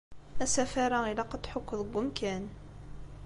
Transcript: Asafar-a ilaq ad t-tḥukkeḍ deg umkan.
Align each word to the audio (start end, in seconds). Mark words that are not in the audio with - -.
Asafar-a 0.43 0.99
ilaq 1.11 1.31
ad 1.35 1.41
t-tḥukkeḍ 1.41 1.79
deg 1.83 1.95
umkan. 1.99 2.43